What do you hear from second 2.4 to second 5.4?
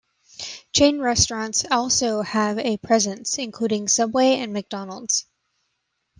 a presence, including Subway and McDonald's.